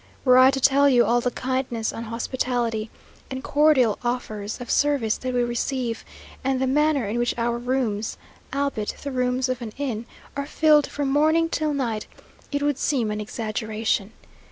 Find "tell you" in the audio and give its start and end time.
0.59-1.05